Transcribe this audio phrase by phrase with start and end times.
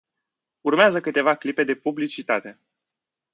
[0.61, 2.59] Urmează câteva clipe de publicitate.